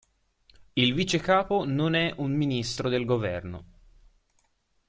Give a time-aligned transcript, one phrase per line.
[0.73, 3.63] Il vicecapo non è un ministro del governo.